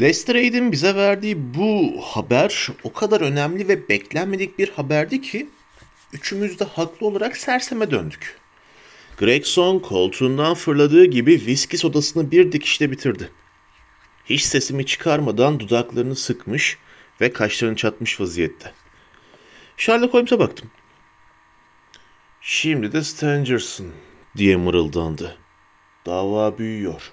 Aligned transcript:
Lestrade'in 0.00 0.72
bize 0.72 0.94
verdiği 0.94 1.54
bu 1.54 2.00
haber 2.04 2.68
o 2.82 2.92
kadar 2.92 3.20
önemli 3.20 3.68
ve 3.68 3.88
beklenmedik 3.88 4.58
bir 4.58 4.68
haberdi 4.68 5.20
ki 5.20 5.48
üçümüz 6.12 6.60
de 6.60 6.64
haklı 6.64 7.06
olarak 7.06 7.36
serseme 7.36 7.90
döndük. 7.90 8.38
Gregson 9.18 9.78
koltuğundan 9.78 10.54
fırladığı 10.54 11.04
gibi 11.04 11.30
viski 11.46 11.78
sodasını 11.78 12.30
bir 12.30 12.52
dikişte 12.52 12.90
bitirdi. 12.90 13.30
Hiç 14.24 14.42
sesimi 14.42 14.86
çıkarmadan 14.86 15.60
dudaklarını 15.60 16.16
sıkmış 16.16 16.78
ve 17.20 17.32
kaşlarını 17.32 17.76
çatmış 17.76 18.20
vaziyette. 18.20 18.72
Sherlock 19.76 20.14
Holmes'a 20.14 20.38
baktım. 20.38 20.70
Şimdi 22.40 22.92
de 22.92 23.02
Stangerson 23.02 23.92
diye 24.36 24.56
mırıldandı. 24.56 25.36
Dava 26.06 26.58
büyüyor. 26.58 27.12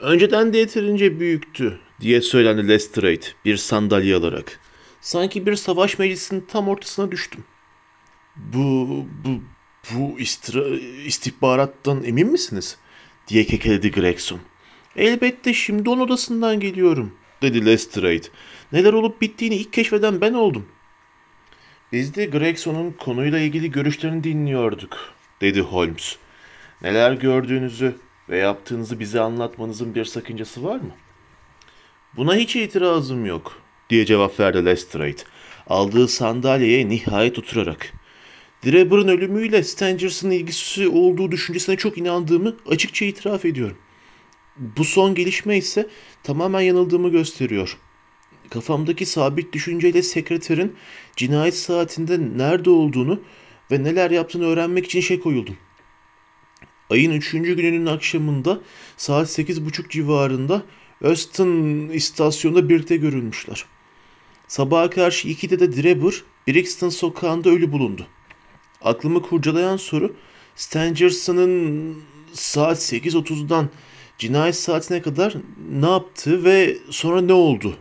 Önceden 0.00 0.52
de 0.52 0.58
yeterince 0.58 1.20
büyüktü 1.20 1.78
diye 2.00 2.20
söylendi 2.20 2.68
Lestrade 2.68 3.26
bir 3.44 3.56
sandalye 3.56 4.16
alarak. 4.16 4.60
Sanki 5.00 5.46
bir 5.46 5.56
savaş 5.56 5.98
meclisinin 5.98 6.44
tam 6.48 6.68
ortasına 6.68 7.10
düştüm. 7.10 7.44
Bu, 8.36 8.88
bu, 9.24 9.42
bu 9.94 10.20
istira, 10.20 10.68
istihbarattan 11.06 12.04
emin 12.04 12.32
misiniz? 12.32 12.76
diye 13.28 13.44
kekeledi 13.44 13.90
Gregson. 13.90 14.40
Elbette 14.96 15.54
şimdi 15.54 15.90
onun 15.90 16.00
odasından 16.00 16.60
geliyorum 16.60 17.14
dedi 17.42 17.66
Lestrade. 17.66 18.26
Neler 18.72 18.92
olup 18.92 19.20
bittiğini 19.20 19.54
ilk 19.54 19.72
keşfeden 19.72 20.20
ben 20.20 20.34
oldum. 20.34 20.66
Biz 21.92 22.14
de 22.14 22.26
Gregson'un 22.26 22.92
konuyla 22.92 23.38
ilgili 23.38 23.70
görüşlerini 23.70 24.24
dinliyorduk 24.24 25.14
dedi 25.40 25.60
Holmes. 25.60 26.16
Neler 26.82 27.12
gördüğünüzü 27.12 27.94
ve 28.30 28.38
yaptığınızı 28.38 29.00
bize 29.00 29.20
anlatmanızın 29.20 29.94
bir 29.94 30.04
sakıncası 30.04 30.64
var 30.64 30.76
mı? 30.76 30.94
Buna 32.16 32.36
hiç 32.36 32.56
itirazım 32.56 33.26
yok 33.26 33.62
diye 33.90 34.06
cevap 34.06 34.40
verdi 34.40 34.64
Lestrade. 34.64 35.22
Aldığı 35.66 36.08
sandalyeye 36.08 36.88
nihayet 36.88 37.38
oturarak. 37.38 37.92
Drebber'ın 38.64 39.08
ölümüyle 39.08 39.62
Stangers'ın 39.62 40.30
ilgisi 40.30 40.88
olduğu 40.88 41.32
düşüncesine 41.32 41.76
çok 41.76 41.98
inandığımı 41.98 42.56
açıkça 42.66 43.04
itiraf 43.04 43.44
ediyorum. 43.44 43.76
Bu 44.56 44.84
son 44.84 45.14
gelişme 45.14 45.56
ise 45.56 45.86
tamamen 46.22 46.60
yanıldığımı 46.60 47.08
gösteriyor. 47.08 47.76
Kafamdaki 48.50 49.06
sabit 49.06 49.52
düşünceyle 49.52 50.02
sekreterin 50.02 50.76
cinayet 51.16 51.56
saatinde 51.56 52.18
nerede 52.38 52.70
olduğunu 52.70 53.20
ve 53.70 53.84
neler 53.84 54.10
yaptığını 54.10 54.46
öğrenmek 54.46 54.84
için 54.84 55.00
şey 55.00 55.20
koyuldum. 55.20 55.56
Ayın 56.90 57.10
üçüncü 57.12 57.56
gününün 57.56 57.86
akşamında 57.86 58.60
saat 58.96 59.30
sekiz 59.30 59.64
buçuk 59.64 59.90
civarında 59.90 60.62
Öston 61.00 61.88
istasyonunda 61.88 62.68
birlikte 62.68 62.96
görülmüşler. 62.96 63.64
Sabaha 64.48 64.90
karşı 64.90 65.28
2'de 65.28 65.60
de 65.60 65.82
Drebber 65.82 66.14
Brixton 66.48 66.88
sokağında 66.88 67.50
ölü 67.50 67.72
bulundu. 67.72 68.06
Aklımı 68.82 69.22
kurcalayan 69.22 69.76
soru 69.76 70.16
Stangerson'ın 70.56 71.96
saat 72.32 72.78
8.30'dan 72.78 73.70
cinayet 74.18 74.56
saatine 74.56 75.02
kadar 75.02 75.34
ne 75.72 75.90
yaptı 75.90 76.44
ve 76.44 76.76
sonra 76.90 77.20
ne 77.20 77.32
oldu? 77.32 77.76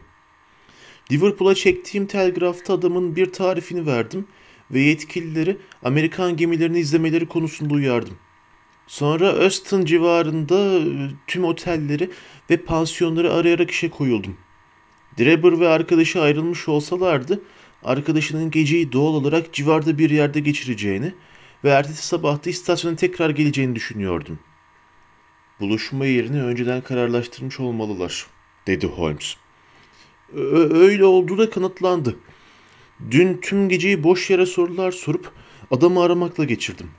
Liverpool'a 1.11 1.55
çektiğim 1.55 2.05
telgrafta 2.05 2.73
adamın 2.73 3.15
bir 3.15 3.33
tarifini 3.33 3.85
verdim 3.85 4.27
ve 4.71 4.79
yetkilileri 4.79 5.57
Amerikan 5.83 6.37
gemilerini 6.37 6.79
izlemeleri 6.79 7.27
konusunda 7.27 7.73
uyardım. 7.73 8.17
Sonra 8.89 9.31
Öston 9.31 9.85
civarında 9.85 10.79
e, 10.79 11.09
tüm 11.27 11.43
otelleri 11.43 12.09
ve 12.49 12.57
pansiyonları 12.57 13.33
arayarak 13.33 13.71
işe 13.71 13.89
koyuldum. 13.89 14.37
Drebber 15.19 15.59
ve 15.59 15.67
arkadaşı 15.67 16.21
ayrılmış 16.21 16.67
olsalardı, 16.67 17.41
arkadaşının 17.83 18.51
geceyi 18.51 18.91
doğal 18.91 19.13
olarak 19.13 19.53
civarda 19.53 19.97
bir 19.97 20.09
yerde 20.09 20.39
geçireceğini 20.39 21.13
ve 21.63 21.69
ertesi 21.69 22.07
sabahta 22.07 22.49
istasyona 22.49 22.95
tekrar 22.95 23.29
geleceğini 23.29 23.75
düşünüyordum. 23.75 24.39
Buluşma 25.59 26.05
yerini 26.05 26.43
önceden 26.43 26.81
kararlaştırmış 26.81 27.59
olmalılar, 27.59 28.27
dedi 28.67 28.87
Holmes. 28.87 29.35
Ö- 30.33 30.77
öyle 30.77 31.05
olduğu 31.05 31.37
da 31.37 31.49
kanıtlandı. 31.49 32.15
Dün 33.11 33.37
tüm 33.41 33.69
geceyi 33.69 34.03
boş 34.03 34.29
yere 34.29 34.45
sorular 34.45 34.91
sorup 34.91 35.31
adamı 35.71 36.03
aramakla 36.03 36.43
geçirdim. 36.43 36.89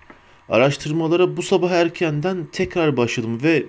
Araştırmalara 0.50 1.37
bu 1.37 1.43
sabah 1.43 1.71
erkenden 1.71 2.47
tekrar 2.53 2.97
başladım 2.97 3.43
ve 3.43 3.66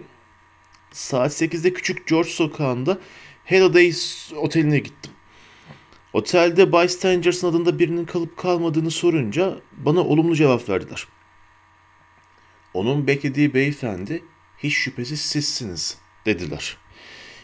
saat 0.91 1.41
8'de 1.41 1.73
küçük 1.73 2.07
George 2.07 2.29
sokağında 2.29 2.99
Hello 3.45 3.73
Days 3.73 4.31
oteline 4.35 4.79
gittim. 4.79 5.11
Otelde 6.13 6.71
Bay 6.71 6.87
Stangers'ın 6.87 7.47
adında 7.47 7.79
birinin 7.79 8.05
kalıp 8.05 8.37
kalmadığını 8.37 8.91
sorunca 8.91 9.59
bana 9.77 10.01
olumlu 10.01 10.35
cevap 10.35 10.69
verdiler. 10.69 11.07
Onun 12.73 13.07
beklediği 13.07 13.53
beyefendi 13.53 14.23
hiç 14.57 14.73
şüphesiz 14.73 15.21
sizsiniz 15.21 15.97
dediler. 16.25 16.77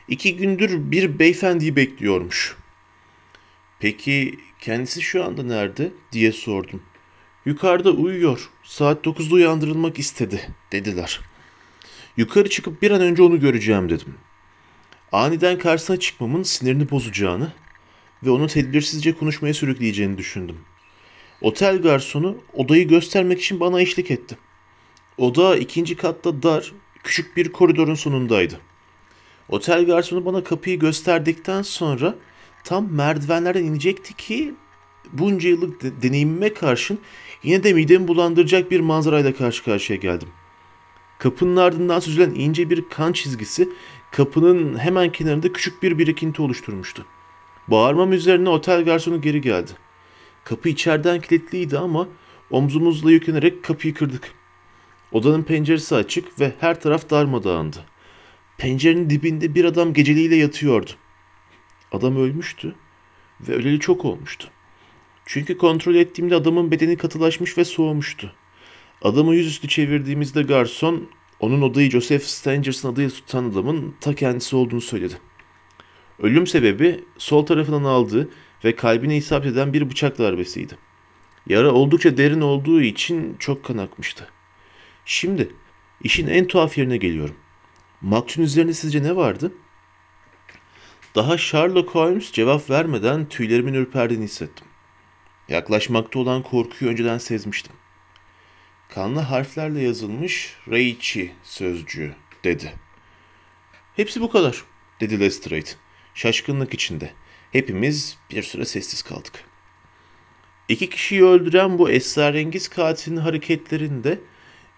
İki 0.08 0.38
gündür 0.38 0.92
bir 0.92 1.20
beyefendiyi 1.20 1.76
bekliyormuş. 1.76 2.58
Peki 3.80 4.40
kendisi 4.60 5.02
şu 5.02 5.24
anda 5.24 5.44
nerede 5.44 5.92
diye 6.12 6.32
sordum. 6.32 6.82
Yukarıda 7.48 7.92
uyuyor. 7.92 8.50
Saat 8.64 9.06
9'da 9.06 9.36
uyandırılmak 9.36 10.00
istedi 10.00 10.50
dediler. 10.72 11.20
Yukarı 12.18 12.50
çıkıp 12.50 12.82
bir 12.82 12.92
an 12.92 13.02
önce 13.02 13.24
onu 13.24 13.40
göreceğim 13.40 13.90
dedim. 13.90 14.16
Aniden 15.12 15.58
karşısına 15.58 15.98
çıkmamın 15.98 16.44
sinirini 16.44 16.92
bozacağını 16.92 17.54
ve 18.24 18.30
onu 18.30 18.48
tedbirsizce 18.48 19.14
konuşmaya 19.14 19.54
sürükleyeceğini 19.54 20.18
düşündüm. 20.18 20.58
Otel 21.42 21.82
garsonu 21.82 22.38
odayı 22.54 22.88
göstermek 22.88 23.42
için 23.42 23.60
bana 23.60 23.82
eşlik 23.82 24.12
etti. 24.12 24.38
Oda 25.18 25.58
ikinci 25.58 25.96
katta 25.96 26.44
dar, 26.44 26.74
küçük 27.04 27.38
bir 27.38 27.52
koridorun 27.52 27.96
sonundaydı. 27.96 28.60
Otel 29.50 29.86
garsonu 29.86 30.26
bana 30.26 30.44
kapıyı 30.44 30.80
gösterdikten 30.80 31.62
sonra 31.62 32.16
tam 32.64 32.92
merdivenlerden 32.92 33.64
inecekti 33.64 34.14
ki 34.14 34.54
bunca 35.14 35.50
yıllık 35.50 35.84
de- 35.84 36.02
deneyimime 36.02 36.54
karşın 36.54 37.00
yine 37.44 37.64
de 37.64 37.74
midemi 37.74 38.08
bulandıracak 38.08 38.72
bir 38.72 38.80
manzarayla 38.80 39.34
karşı 39.34 39.64
karşıya 39.64 40.00
geldim. 40.00 40.30
Kapının 41.20 41.56
ardından 41.56 42.00
süzülen 42.00 42.32
ince 42.36 42.70
bir 42.70 42.90
kan 42.90 43.14
çizgisi 43.14 43.70
kapının 44.12 44.78
hemen 44.80 45.12
kenarında 45.12 45.54
küçük 45.54 45.84
bir 45.84 45.98
birikinti 45.98 46.42
oluşturmuştu. 46.42 47.06
Bağırmam 47.68 48.14
üzerine 48.14 48.50
otel 48.50 48.86
garsonu 48.86 49.22
geri 49.22 49.42
geldi. 49.42 49.72
Kapı 50.44 50.70
içeriden 50.70 51.22
kilitliydi 51.22 51.78
ama 51.78 52.08
omzumuzla 52.50 53.12
yüklenerek 53.12 53.64
kapıyı 53.64 53.94
kırdık. 53.94 54.32
Odanın 55.12 55.44
penceresi 55.44 55.96
açık 55.96 56.40
ve 56.40 56.54
her 56.60 56.82
taraf 56.82 57.10
darmadağındı. 57.10 57.78
Pencerenin 58.58 59.10
dibinde 59.10 59.56
bir 59.56 59.66
adam 59.66 59.94
geceliğiyle 59.94 60.36
yatıyordu. 60.36 60.92
Adam 61.92 62.18
ölmüştü 62.18 62.76
ve 63.42 63.54
öleli 63.54 63.80
çok 63.80 64.06
olmuştu. 64.06 64.50
Çünkü 65.30 65.58
kontrol 65.58 65.96
ettiğimde 65.96 66.36
adamın 66.36 66.72
bedeni 66.72 66.98
katılaşmış 66.98 67.58
ve 67.58 67.66
soğumuştu. 67.66 68.34
Adamı 69.02 69.36
yüzüstü 69.36 69.68
çevirdiğimizde 69.68 70.42
garson 70.42 71.10
onun 71.40 71.62
odayı 71.62 71.92
Joseph 71.92 72.24
Stangers'ın 72.24 72.94
adıyla 72.94 73.10
tutan 73.10 73.44
adamın 73.44 73.96
ta 74.02 74.16
kendisi 74.16 74.56
olduğunu 74.56 74.82
söyledi. 74.82 75.14
Ölüm 76.20 76.48
sebebi 76.48 77.04
sol 77.18 77.46
tarafından 77.46 77.84
aldığı 77.84 78.30
ve 78.66 78.76
kalbine 78.76 79.18
isabet 79.18 79.52
eden 79.52 79.74
bir 79.74 79.90
bıçak 79.90 80.18
darbesiydi. 80.20 80.78
Yara 81.48 81.72
oldukça 81.72 82.18
derin 82.18 82.42
olduğu 82.42 82.82
için 82.82 83.36
çok 83.40 83.66
kan 83.66 83.78
akmıştı. 83.78 84.30
Şimdi 85.06 85.50
işin 86.04 86.28
en 86.28 86.48
tuhaf 86.48 86.78
yerine 86.78 86.98
geliyorum. 86.98 87.36
Maktulün 88.02 88.46
üzerinde 88.46 88.74
sizce 88.74 89.04
ne 89.04 89.16
vardı? 89.16 89.54
Daha 91.16 91.38
Sherlock 91.38 91.90
Holmes 91.96 92.32
cevap 92.32 92.70
vermeden 92.70 93.30
tüylerimin 93.30 93.74
ürperdiğini 93.74 94.24
hissettim. 94.24 94.67
Yaklaşmakta 95.50 96.20
olan 96.20 96.44
korkuyu 96.44 96.92
önceden 96.92 97.18
sezmiştim. 97.18 97.74
Kanlı 98.90 99.20
harflerle 99.20 99.82
yazılmış 99.82 100.56
Reichi 100.70 101.34
sözcüğü 101.44 102.16
dedi. 102.44 102.74
Hepsi 103.96 104.22
bu 104.22 104.30
kadar 104.30 104.64
dedi 105.00 105.20
Lestrade 105.20 105.70
şaşkınlık 106.14 106.74
içinde. 106.74 107.12
Hepimiz 107.52 108.18
bir 108.32 108.44
süre 108.44 108.66
sessiz 108.66 109.02
kaldık. 109.02 109.44
İki 110.70 110.90
kişiyi 110.90 111.24
öldüren 111.24 111.80
bu 111.80 111.90
esrarengiz 111.90 112.68
katilin 112.68 113.18
hareketlerinde 113.18 114.20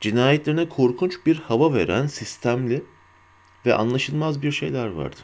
cinayetlerine 0.02 0.70
korkunç 0.70 1.26
bir 1.26 1.36
hava 1.36 1.74
veren 1.74 2.08
sistemli 2.08 2.84
ve 3.66 3.74
anlaşılmaz 3.74 4.42
bir 4.42 4.52
şeyler 4.52 4.88
vardı. 4.88 5.20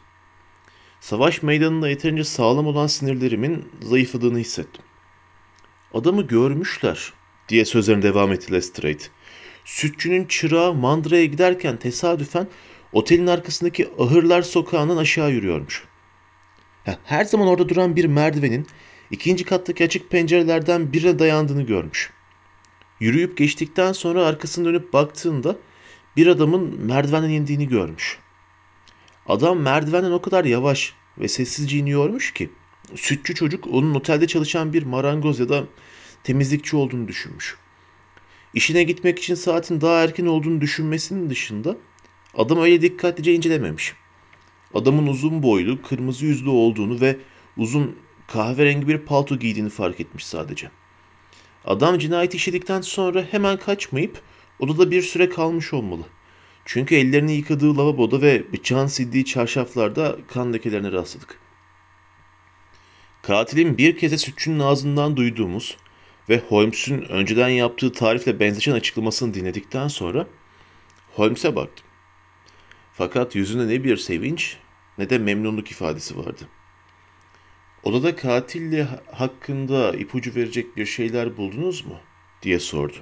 Savaş 1.00 1.44
meydanında 1.44 1.90
yeterince 1.90 2.24
sağlam 2.24 2.68
olan 2.68 2.88
sinirlerimin 2.88 3.72
zayıfladığını 3.82 4.40
hissettim. 4.40 4.84
Adamı 5.96 6.22
görmüşler 6.28 7.14
diye 7.50 7.66
sözlerine 7.66 8.04
devam 8.04 8.32
etti 8.32 8.54
Lestrade. 8.54 9.04
Sütçünün 9.66 10.26
çırağı 10.26 10.74
mandıraya 10.74 11.26
giderken 11.26 11.78
tesadüfen 11.78 12.48
otelin 12.94 13.28
arkasındaki 13.28 13.90
ahırlar 14.00 14.42
sokağından 14.42 14.98
aşağı 14.98 15.32
yürüyormuş. 15.32 15.84
Her 17.04 17.26
zaman 17.26 17.48
orada 17.48 17.70
duran 17.70 17.96
bir 17.96 18.06
merdivenin 18.06 18.68
ikinci 19.12 19.46
kattaki 19.46 19.84
açık 19.84 20.10
pencerelerden 20.12 20.94
birine 20.94 21.20
dayandığını 21.20 21.62
görmüş. 21.62 22.12
Yürüyüp 23.00 23.38
geçtikten 23.38 23.92
sonra 23.92 24.26
arkasını 24.26 24.66
dönüp 24.66 24.94
baktığında 24.94 25.58
bir 26.18 26.28
adamın 26.28 26.86
merdivenden 26.86 27.30
indiğini 27.30 27.68
görmüş. 27.68 28.20
Adam 29.28 29.60
merdivenden 29.60 30.12
o 30.12 30.22
kadar 30.22 30.46
yavaş 30.46 30.94
ve 31.18 31.28
sessizce 31.28 31.78
iniyormuş 31.78 32.34
ki 32.34 32.50
sütçü 32.96 33.36
çocuk 33.36 33.68
onun 33.68 33.96
otelde 33.96 34.28
çalışan 34.28 34.74
bir 34.74 34.84
marangoz 34.84 35.40
ya 35.40 35.50
da 35.50 35.64
temizlikçi 36.24 36.76
olduğunu 36.76 37.08
düşünmüş. 37.08 37.58
İşine 38.54 38.84
gitmek 38.84 39.20
için 39.20 39.36
saatin 39.36 39.82
daha 39.82 40.04
erken 40.04 40.26
olduğunu 40.26 40.62
düşünmesinin 40.62 41.30
dışında 41.30 41.78
adam 42.38 42.62
öyle 42.62 42.82
dikkatlice 42.82 43.34
incelememiş. 43.34 43.94
Adamın 44.74 45.08
uzun 45.08 45.44
boylu, 45.44 45.82
kırmızı 45.82 46.26
yüzlü 46.26 46.50
olduğunu 46.50 47.02
ve 47.02 47.18
uzun 47.58 47.96
kahverengi 48.28 48.88
bir 48.88 48.98
palto 48.98 49.36
giydiğini 49.40 49.70
fark 49.70 50.00
etmiş 50.00 50.26
sadece. 50.26 50.72
Adam 51.66 52.00
cinayeti 52.00 52.38
işledikten 52.38 52.82
sonra 52.82 53.26
hemen 53.32 53.58
kaçmayıp 53.58 54.22
odada 54.60 54.92
bir 54.92 55.02
süre 55.02 55.30
kalmış 55.30 55.74
olmalı. 55.74 56.04
Çünkü 56.66 56.96
ellerini 56.96 57.34
yıkadığı 57.34 57.78
lavaboda 57.78 58.22
ve 58.22 58.54
bıçağın 58.54 58.88
sildiği 58.88 59.26
çarşaflarda 59.26 60.18
kan 60.28 60.54
lekelerine 60.54 60.92
rastladık. 60.92 61.45
Katilin 63.28 63.78
bir 63.78 63.98
kez 63.98 64.12
de 64.12 64.18
sütçünün 64.18 64.60
ağzından 64.60 65.18
duyduğumuz 65.18 65.78
ve 66.30 66.42
Holmes'un 66.50 67.02
önceden 67.02 67.50
yaptığı 67.50 67.92
tarifle 67.92 68.40
benzeşen 68.40 68.72
açıklamasını 68.72 69.34
dinledikten 69.34 69.88
sonra 69.88 70.28
Holmes'e 71.14 71.56
baktım. 71.56 71.86
Fakat 72.94 73.36
yüzünde 73.36 73.68
ne 73.68 73.84
bir 73.84 73.98
sevinç 73.98 74.58
ne 74.98 75.10
de 75.10 75.18
memnunluk 75.18 75.72
ifadesi 75.72 76.18
vardı. 76.18 76.48
Odada 77.84 78.16
katille 78.16 78.84
ha- 78.84 79.02
hakkında 79.12 79.94
ipucu 79.94 80.36
verecek 80.36 80.78
bir 80.78 80.86
şeyler 80.86 81.38
buldunuz 81.38 81.86
mu? 81.86 82.00
diye 82.42 82.60
sordu. 82.60 82.98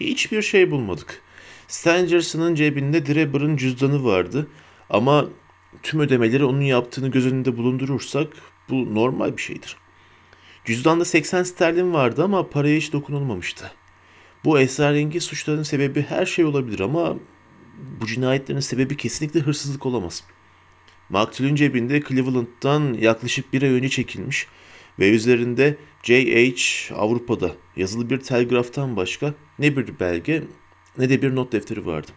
Hiçbir 0.00 0.42
şey 0.42 0.70
bulmadık. 0.70 1.22
Stangerson'ın 1.68 2.54
cebinde 2.54 3.06
Drebber'ın 3.06 3.56
cüzdanı 3.56 4.04
vardı 4.04 4.48
ama 4.90 5.26
tüm 5.82 6.00
ödemeleri 6.00 6.44
onun 6.44 6.60
yaptığını 6.60 7.08
göz 7.08 7.26
önünde 7.26 7.56
bulundurursak 7.56 8.28
bu 8.70 8.94
normal 8.94 9.36
bir 9.36 9.42
şeydir. 9.42 9.76
Cüzdanda 10.64 11.04
80 11.04 11.42
sterlin 11.42 11.92
vardı 11.92 12.24
ama 12.24 12.50
paraya 12.50 12.76
hiç 12.76 12.92
dokunulmamıştı. 12.92 13.72
Bu 14.44 14.58
esrarengiz 14.58 15.24
suçların 15.24 15.62
sebebi 15.62 16.02
her 16.02 16.26
şey 16.26 16.44
olabilir 16.44 16.80
ama 16.80 17.16
bu 18.00 18.06
cinayetlerin 18.06 18.60
sebebi 18.60 18.96
kesinlikle 18.96 19.40
hırsızlık 19.40 19.86
olamaz. 19.86 20.24
Maktulün 21.08 21.54
cebinde 21.54 22.02
Cleveland'dan 22.02 22.94
yaklaşık 22.94 23.52
bir 23.52 23.62
ay 23.62 23.68
önce 23.68 23.88
çekilmiş 23.88 24.46
ve 24.98 25.10
üzerinde 25.10 25.76
J.H. 26.02 26.94
Avrupa'da 26.94 27.52
yazılı 27.76 28.10
bir 28.10 28.20
telgraftan 28.20 28.96
başka 28.96 29.34
ne 29.58 29.76
bir 29.76 30.00
belge 30.00 30.42
ne 30.98 31.08
de 31.08 31.22
bir 31.22 31.34
not 31.34 31.52
defteri 31.52 31.86
vardı. 31.86 32.10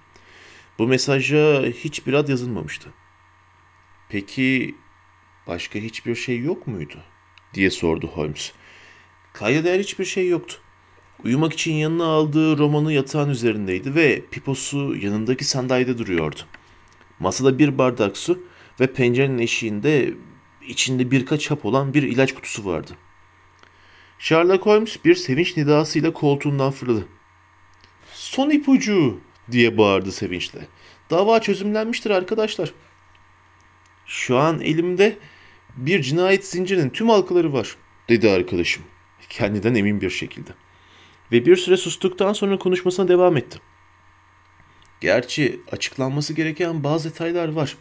Bu 0.80 0.88
mesaja 0.88 1.64
hiçbir 1.64 2.14
ad 2.14 2.28
yazılmamıştı. 2.28 2.90
Peki 4.10 4.76
başka 5.48 5.80
hiçbir 5.80 6.16
şey 6.16 6.40
yok 6.40 6.68
muydu? 6.68 7.04
diye 7.54 7.72
sordu 7.72 8.08
Holmes. 8.08 8.52
Kayda 9.34 9.64
değer 9.64 9.80
hiçbir 9.80 10.06
şey 10.06 10.30
yoktu. 10.30 10.58
Uyumak 11.24 11.54
için 11.54 11.74
yanına 11.74 12.06
aldığı 12.06 12.58
romanı 12.58 12.94
yatağın 12.94 13.30
üzerindeydi 13.30 13.96
ve 13.96 14.26
piposu 14.32 14.96
yanındaki 14.96 15.46
sandalyede 15.46 15.98
duruyordu. 15.98 16.40
Masada 17.20 17.60
bir 17.60 17.78
bardak 17.78 18.18
su 18.18 18.44
ve 18.80 18.94
pencerenin 18.94 19.38
eşiğinde 19.38 20.14
içinde 20.68 21.12
birkaç 21.12 21.52
hap 21.52 21.66
olan 21.66 21.94
bir 21.94 22.04
ilaç 22.04 22.34
kutusu 22.36 22.66
vardı. 22.66 22.92
Sherlock 24.20 24.66
Holmes 24.66 25.06
bir 25.06 25.16
sevinç 25.16 25.58
nidasıyla 25.58 26.14
koltuğundan 26.14 26.72
fırladı. 26.72 27.08
Son 28.14 28.50
ipucu 28.50 29.20
diye 29.52 29.78
bağırdı 29.78 30.12
sevinçle. 30.12 30.68
Dava 31.10 31.42
çözümlenmiştir 31.42 32.10
arkadaşlar. 32.10 32.74
Şu 34.06 34.38
an 34.38 34.62
elimde 34.62 35.18
bir 35.78 36.02
cinayet 36.02 36.48
zincirinin 36.48 36.90
tüm 36.90 37.10
halkaları 37.10 37.54
var 37.54 37.76
dedi 38.10 38.30
arkadaşım. 38.30 38.84
Kendinden 39.30 39.76
emin 39.76 40.02
bir 40.02 40.10
şekilde. 40.10 40.52
Ve 41.32 41.46
bir 41.46 41.56
süre 41.56 41.78
sustuktan 41.78 42.34
sonra 42.34 42.60
konuşmasına 42.60 43.08
devam 43.08 43.38
etti. 43.38 43.60
Gerçi 45.02 45.62
açıklanması 45.72 46.34
gereken 46.34 46.84
bazı 46.84 47.10
detaylar 47.10 47.48
var. 47.48 47.78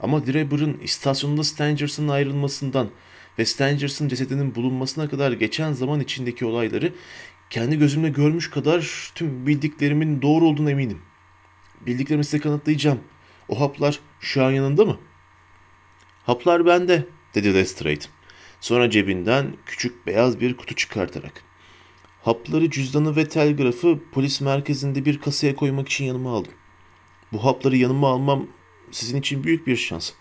Ama 0.00 0.26
Drebber'ın 0.26 0.78
istasyonda 0.82 1.44
Stangers'ın 1.44 2.08
ayrılmasından 2.08 2.90
ve 3.38 3.44
Stangers'ın 3.44 4.08
cesedinin 4.08 4.54
bulunmasına 4.54 5.08
kadar 5.08 5.32
geçen 5.32 5.72
zaman 5.72 6.00
içindeki 6.00 6.44
olayları 6.44 6.92
kendi 7.50 7.78
gözümle 7.78 8.08
görmüş 8.08 8.50
kadar 8.50 9.12
tüm 9.14 9.46
bildiklerimin 9.46 10.22
doğru 10.22 10.44
olduğuna 10.44 10.70
eminim. 10.70 10.98
Bildiklerimi 11.86 12.24
size 12.24 12.40
kanıtlayacağım. 12.40 13.00
O 13.48 13.60
haplar 13.60 14.00
şu 14.20 14.44
an 14.44 14.50
yanında 14.50 14.84
mı? 14.84 14.98
Haplar 16.26 16.66
bende, 16.66 17.06
dedi 17.34 17.54
Lestrade. 17.54 18.04
Sonra 18.60 18.90
cebinden 18.90 19.56
küçük 19.66 20.06
beyaz 20.06 20.40
bir 20.40 20.56
kutu 20.56 20.74
çıkartarak. 20.74 21.42
Hapları, 22.22 22.70
cüzdanı 22.70 23.16
ve 23.16 23.28
telgrafı 23.28 23.98
polis 24.12 24.40
merkezinde 24.40 25.04
bir 25.04 25.20
kasaya 25.20 25.56
koymak 25.56 25.88
için 25.88 26.04
yanıma 26.04 26.30
aldım. 26.30 26.52
Bu 27.32 27.44
hapları 27.44 27.76
yanıma 27.76 28.08
almam 28.08 28.46
sizin 28.90 29.20
için 29.20 29.44
büyük 29.44 29.66
bir 29.66 29.76
şans. 29.76 30.12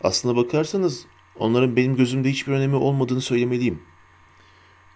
Aslına 0.00 0.36
bakarsanız 0.36 1.06
onların 1.38 1.76
benim 1.76 1.96
gözümde 1.96 2.30
hiçbir 2.30 2.52
önemi 2.52 2.76
olmadığını 2.76 3.20
söylemeliyim. 3.20 3.82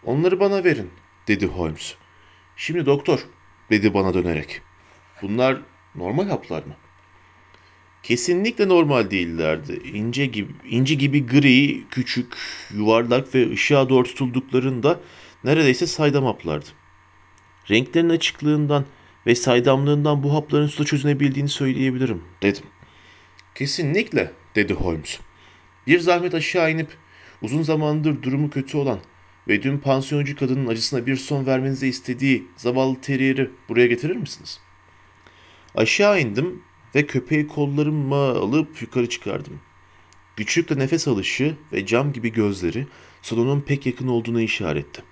Onları 0.04 0.40
bana 0.40 0.64
verin, 0.64 0.90
dedi 1.28 1.46
Holmes. 1.46 1.94
Şimdi 2.56 2.86
doktor, 2.86 3.26
dedi 3.70 3.94
bana 3.94 4.14
dönerek. 4.14 4.62
Bunlar 5.22 5.60
normal 5.94 6.28
haplar 6.28 6.62
mı? 6.62 6.74
Kesinlikle 8.02 8.68
normal 8.68 9.10
değillerdi. 9.10 9.80
İnce 9.94 10.26
gibi, 10.26 10.52
inci 10.70 10.98
gibi 10.98 11.26
gri, 11.26 11.84
küçük, 11.90 12.32
yuvarlak 12.74 13.34
ve 13.34 13.50
ışığa 13.50 13.88
doğru 13.88 14.04
tutulduklarında 14.04 15.00
neredeyse 15.44 15.86
saydam 15.86 16.24
haplardı. 16.24 16.66
Renklerin 17.70 18.08
açıklığından 18.08 18.84
ve 19.26 19.34
saydamlığından 19.34 20.22
bu 20.22 20.34
hapların 20.34 20.66
suda 20.66 20.84
çözünebildiğini 20.84 21.48
söyleyebilirim, 21.48 22.22
dedim. 22.42 22.64
Kesinlikle, 23.54 24.32
dedi 24.54 24.74
Holmes. 24.74 25.18
Bir 25.86 26.00
zahmet 26.00 26.34
aşağı 26.34 26.70
inip 26.72 26.88
uzun 27.42 27.62
zamandır 27.62 28.22
durumu 28.22 28.50
kötü 28.50 28.76
olan 28.76 28.98
ve 29.48 29.62
dün 29.62 29.78
pansiyoncu 29.78 30.36
kadının 30.36 30.66
acısına 30.66 31.06
bir 31.06 31.16
son 31.16 31.46
vermenizi 31.46 31.88
istediği 31.88 32.46
zavallı 32.56 33.00
teriyeri 33.00 33.50
buraya 33.68 33.86
getirir 33.86 34.16
misiniz? 34.16 34.60
Aşağı 35.74 36.20
indim 36.20 36.62
ve 36.94 37.06
köpeği 37.06 37.46
kollarıma 37.46 38.28
alıp 38.28 38.82
yukarı 38.82 39.08
çıkardım. 39.08 39.60
Güçlükle 40.36 40.78
nefes 40.78 41.08
alışı 41.08 41.56
ve 41.72 41.86
cam 41.86 42.12
gibi 42.12 42.32
gözleri 42.32 42.86
salonun 43.22 43.60
pek 43.60 43.86
yakın 43.86 44.08
olduğuna 44.08 44.42
işaretti. 44.42 45.02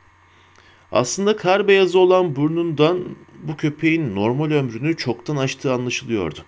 Aslında 0.93 1.37
kar 1.37 1.69
beyazı 1.69 1.99
olan 1.99 2.37
burnundan 2.37 3.05
bu 3.43 3.57
köpeğin 3.57 4.15
normal 4.15 4.51
ömrünü 4.51 4.97
çoktan 4.97 5.37
aştığı 5.37 5.73
anlaşılıyordu. 5.73 6.39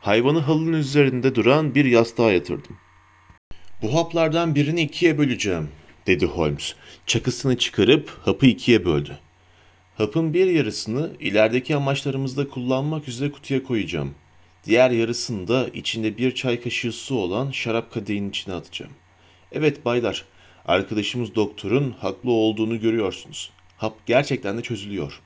Hayvanı 0.00 0.38
halının 0.38 0.72
üzerinde 0.72 1.34
duran 1.34 1.74
bir 1.74 1.84
yastığa 1.84 2.32
yatırdım. 2.32 2.76
Bu 3.82 3.94
haplardan 3.94 4.54
birini 4.54 4.82
ikiye 4.82 5.18
böleceğim, 5.18 5.68
dedi 6.06 6.26
Holmes. 6.26 6.74
Çakısını 7.06 7.58
çıkarıp 7.58 8.18
hapı 8.22 8.46
ikiye 8.46 8.84
böldü. 8.84 9.18
Hapın 9.96 10.34
bir 10.34 10.46
yarısını 10.46 11.12
ilerideki 11.20 11.76
amaçlarımızda 11.76 12.48
kullanmak 12.48 13.08
üzere 13.08 13.30
kutuya 13.30 13.62
koyacağım. 13.62 14.14
Diğer 14.64 14.90
yarısını 14.90 15.48
da 15.48 15.68
içinde 15.68 16.18
bir 16.18 16.34
çay 16.34 16.60
kaşığı 16.60 16.92
su 16.92 17.14
olan 17.14 17.50
şarap 17.50 17.92
kadehinin 17.92 18.30
içine 18.30 18.54
atacağım. 18.54 18.92
Evet 19.52 19.84
baylar, 19.84 20.24
arkadaşımız 20.64 21.34
doktorun 21.34 21.94
haklı 22.00 22.30
olduğunu 22.30 22.80
görüyorsunuz. 22.80 23.50
Hap 23.76 24.06
gerçekten 24.06 24.58
de 24.58 24.62
çözülüyor. 24.62 25.20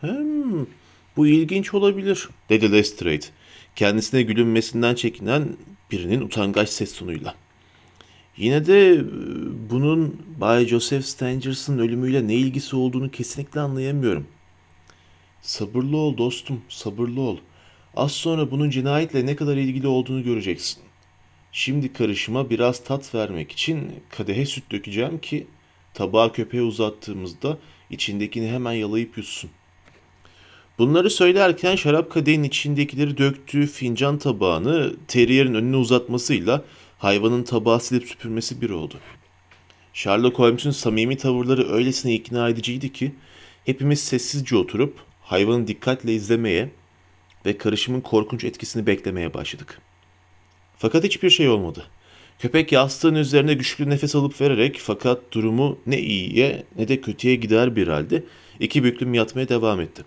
Hmm, 0.00 0.66
bu 1.16 1.26
ilginç 1.26 1.74
olabilir, 1.74 2.28
dedi 2.48 2.72
Lestrade. 2.72 3.26
Kendisine 3.76 4.22
gülünmesinden 4.22 4.94
çekinen 4.94 5.56
birinin 5.90 6.20
utangaç 6.20 6.68
ses 6.68 6.98
tonuyla. 6.98 7.34
Yine 8.36 8.66
de 8.66 8.92
e, 8.92 9.04
bunun 9.70 10.22
Bay 10.40 10.66
Joseph 10.66 11.04
Stangers'ın 11.04 11.78
ölümüyle 11.78 12.28
ne 12.28 12.34
ilgisi 12.34 12.76
olduğunu 12.76 13.10
kesinlikle 13.10 13.60
anlayamıyorum. 13.60 14.26
Sabırlı 15.42 15.96
ol 15.96 16.16
dostum, 16.16 16.60
sabırlı 16.68 17.20
ol. 17.20 17.38
Az 17.96 18.12
sonra 18.12 18.50
bunun 18.50 18.70
cinayetle 18.70 19.26
ne 19.26 19.36
kadar 19.36 19.56
ilgili 19.56 19.86
olduğunu 19.86 20.22
göreceksin. 20.22 20.82
Şimdi 21.52 21.92
karışıma 21.92 22.50
biraz 22.50 22.84
tat 22.84 23.14
vermek 23.14 23.52
için 23.52 23.92
kadehe 24.10 24.46
süt 24.46 24.72
dökeceğim 24.72 25.18
ki 25.18 25.46
tabağı 25.94 26.32
köpeğe 26.32 26.62
uzattığımızda 26.62 27.58
içindekini 27.90 28.50
hemen 28.50 28.72
yalayıp 28.72 29.18
yutsun. 29.18 29.50
Bunları 30.78 31.10
söylerken 31.10 31.76
şarap 31.76 32.10
kadehinin 32.10 32.48
içindekileri 32.48 33.18
döktüğü 33.18 33.66
fincan 33.66 34.18
tabağını 34.18 34.94
terierin 35.08 35.54
önüne 35.54 35.76
uzatmasıyla 35.76 36.64
hayvanın 36.98 37.42
tabağı 37.42 37.80
silip 37.80 38.08
süpürmesi 38.08 38.60
bir 38.60 38.70
oldu. 38.70 38.94
Sherlock 39.92 40.38
Holmes'un 40.38 40.70
samimi 40.70 41.16
tavırları 41.16 41.72
öylesine 41.72 42.14
ikna 42.14 42.48
ediciydi 42.48 42.92
ki 42.92 43.14
hepimiz 43.64 44.00
sessizce 44.00 44.56
oturup 44.56 44.98
hayvanı 45.22 45.66
dikkatle 45.66 46.14
izlemeye 46.14 46.70
ve 47.46 47.58
karışımın 47.58 48.00
korkunç 48.00 48.44
etkisini 48.44 48.86
beklemeye 48.86 49.34
başladık. 49.34 49.80
Fakat 50.78 51.04
hiçbir 51.04 51.30
şey 51.30 51.48
olmadı. 51.48 51.86
Köpek 52.38 52.72
yastığın 52.72 53.14
üzerine 53.14 53.54
güçlü 53.54 53.90
nefes 53.90 54.14
alıp 54.14 54.40
vererek 54.40 54.78
fakat 54.82 55.32
durumu 55.32 55.78
ne 55.86 56.00
iyiye 56.00 56.64
ne 56.76 56.88
de 56.88 57.00
kötüye 57.00 57.34
gider 57.34 57.76
bir 57.76 57.88
halde 57.88 58.24
iki 58.60 58.84
büklüm 58.84 59.14
yatmaya 59.14 59.48
devam 59.48 59.80
etti. 59.80 60.04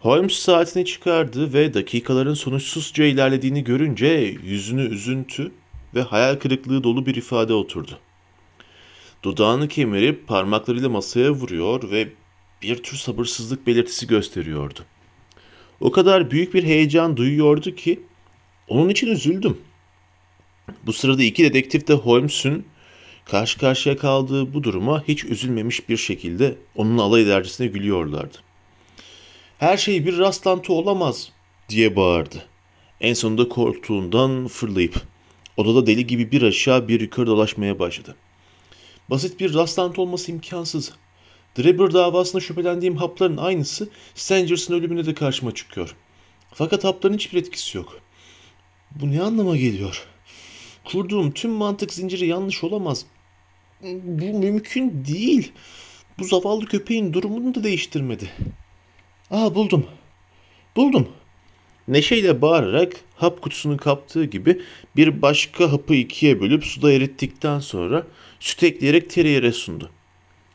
Holmes 0.00 0.32
saatini 0.32 0.84
çıkardı 0.84 1.52
ve 1.52 1.74
dakikaların 1.74 2.34
sonuçsuzca 2.34 3.04
ilerlediğini 3.04 3.64
görünce 3.64 4.36
yüzünü 4.44 4.82
üzüntü 4.82 5.52
ve 5.94 6.02
hayal 6.02 6.36
kırıklığı 6.36 6.84
dolu 6.84 7.06
bir 7.06 7.14
ifade 7.14 7.54
oturdu. 7.54 7.98
Dudağını 9.22 9.68
kemirip 9.68 10.26
parmaklarıyla 10.26 10.88
masaya 10.88 11.30
vuruyor 11.30 11.90
ve 11.90 12.08
bir 12.62 12.82
tür 12.82 12.96
sabırsızlık 12.96 13.66
belirtisi 13.66 14.06
gösteriyordu. 14.06 14.80
O 15.80 15.92
kadar 15.92 16.30
büyük 16.30 16.54
bir 16.54 16.64
heyecan 16.64 17.16
duyuyordu 17.16 17.74
ki 17.74 18.00
onun 18.68 18.88
için 18.88 19.06
üzüldüm. 19.06 19.58
Bu 20.86 20.92
sırada 20.92 21.22
iki 21.22 21.44
dedektif 21.44 21.88
de 21.88 21.94
Holmes'un 21.94 22.64
karşı 23.24 23.58
karşıya 23.58 23.96
kaldığı 23.96 24.54
bu 24.54 24.64
duruma 24.64 25.04
hiç 25.08 25.24
üzülmemiş 25.24 25.88
bir 25.88 25.96
şekilde 25.96 26.54
onun 26.76 26.98
alay 26.98 27.22
edercesine 27.22 27.66
gülüyorlardı. 27.66 28.38
Her 29.58 29.76
şey 29.76 30.06
bir 30.06 30.18
rastlantı 30.18 30.72
olamaz 30.72 31.32
diye 31.68 31.96
bağırdı. 31.96 32.46
En 33.00 33.14
sonunda 33.14 33.48
koltuğundan 33.48 34.46
fırlayıp 34.46 35.02
odada 35.56 35.86
deli 35.86 36.06
gibi 36.06 36.32
bir 36.32 36.42
aşağı 36.42 36.88
bir 36.88 37.00
yukarı 37.00 37.26
dolaşmaya 37.26 37.78
başladı. 37.78 38.16
Basit 39.10 39.40
bir 39.40 39.54
rastlantı 39.54 40.02
olması 40.02 40.32
imkansız. 40.32 40.92
Drebber 41.58 41.92
davasında 41.92 42.40
şüphelendiğim 42.42 42.96
hapların 42.96 43.36
aynısı 43.36 43.88
Stangers'ın 44.14 44.74
ölümüne 44.74 45.06
de 45.06 45.14
karşıma 45.14 45.54
çıkıyor. 45.54 45.96
Fakat 46.54 46.84
hapların 46.84 47.14
hiçbir 47.14 47.38
etkisi 47.38 47.76
yok. 47.76 48.00
Bu 48.90 49.10
ne 49.10 49.22
anlama 49.22 49.56
geliyor? 49.56 50.06
Kurduğum 50.84 51.30
tüm 51.30 51.50
mantık 51.50 51.92
zinciri 51.92 52.26
yanlış 52.26 52.64
olamaz. 52.64 53.06
Bu 53.82 54.38
mümkün 54.38 55.04
değil. 55.04 55.52
Bu 56.18 56.24
zavallı 56.24 56.66
köpeğin 56.66 57.12
durumunu 57.12 57.54
da 57.54 57.64
değiştirmedi. 57.64 58.30
Aa 59.30 59.54
buldum. 59.54 59.86
Buldum. 60.76 61.08
Neşeyle 61.88 62.42
bağırarak 62.42 62.92
hap 63.16 63.42
kutusunu 63.42 63.76
kaptığı 63.76 64.24
gibi 64.24 64.62
bir 64.96 65.22
başka 65.22 65.72
hapı 65.72 65.94
ikiye 65.94 66.40
bölüp 66.40 66.64
suda 66.64 66.92
erittikten 66.92 67.60
sonra 67.60 68.06
süt 68.40 68.62
ekleyerek 68.62 69.10
teriyere 69.10 69.52
sundu. 69.52 69.90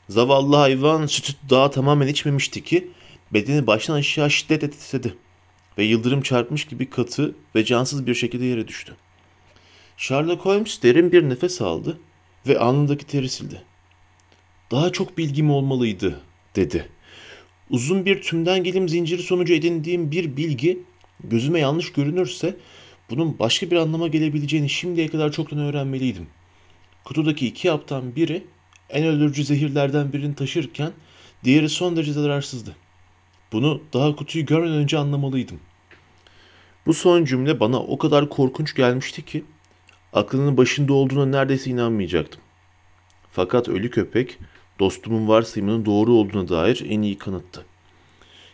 Zavallı 0.10 0.56
hayvan 0.56 1.06
sütü 1.06 1.34
daha 1.50 1.72
tamamen 1.72 2.08
içmemişti 2.08 2.64
ki 2.64 2.92
bedeni 3.34 3.68
baştan 3.68 3.94
aşağı 3.94 4.32
şiddet 4.32 4.62
titredi 4.62 5.16
ve 5.78 5.84
yıldırım 5.84 6.22
çarpmış 6.22 6.66
gibi 6.66 6.90
katı 6.90 7.36
ve 7.56 7.66
cansız 7.66 8.08
bir 8.08 8.16
şekilde 8.16 8.46
yere 8.46 8.68
düştü. 8.68 8.96
Sherlock 9.98 10.46
Holmes 10.46 10.84
derin 10.84 11.12
bir 11.12 11.30
nefes 11.30 11.62
aldı 11.62 12.00
ve 12.48 12.60
alnındaki 12.60 13.06
teri 13.06 13.30
sildi. 13.30 13.64
Daha 14.72 14.92
çok 14.92 15.18
bilgim 15.18 15.52
olmalıydı 15.52 16.22
dedi. 16.56 16.90
Uzun 17.70 18.06
bir 18.06 18.22
tümden 18.22 18.64
gelim 18.64 18.90
zinciri 18.90 19.22
sonucu 19.22 19.54
edindiğim 19.54 20.12
bir 20.12 20.38
bilgi 20.38 20.80
gözüme 21.24 21.60
yanlış 21.60 21.92
görünürse 21.92 22.58
bunun 23.10 23.40
başka 23.40 23.72
bir 23.72 23.76
anlama 23.76 24.08
gelebileceğini 24.08 24.70
şimdiye 24.70 25.08
kadar 25.08 25.32
çoktan 25.32 25.60
öğrenmeliydim. 25.60 26.28
Kutudaki 27.04 27.48
iki 27.48 27.70
haptan 27.70 28.16
biri 28.16 28.44
en 28.94 29.06
öldürücü 29.06 29.44
zehirlerden 29.44 30.14
birini 30.14 30.36
taşırken 30.36 30.92
diğeri 31.44 31.70
son 31.70 31.96
derece 31.96 32.14
zararsızdı. 32.14 32.76
Bunu 33.52 33.82
daha 33.94 34.16
kutuyu 34.16 34.46
görmeden 34.46 34.76
önce 34.76 34.98
anlamalıydım. 34.98 35.60
Bu 36.86 36.94
son 36.94 37.26
cümle 37.26 37.60
bana 37.60 37.80
o 37.80 37.98
kadar 37.98 38.30
korkunç 38.30 38.76
gelmişti 38.76 39.26
ki 39.26 39.44
aklının 40.14 40.58
başında 40.58 40.94
olduğuna 40.94 41.26
neredeyse 41.26 41.70
inanmayacaktım. 41.70 42.42
Fakat 43.32 43.70
ölü 43.70 43.90
köpek 43.90 44.38
dostumun 44.80 45.28
varsayımının 45.28 45.86
doğru 45.86 46.14
olduğuna 46.14 46.50
dair 46.50 46.86
en 46.90 47.02
iyi 47.02 47.18
kanıttı. 47.18 47.66